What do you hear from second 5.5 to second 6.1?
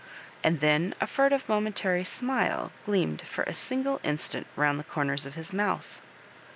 mouth.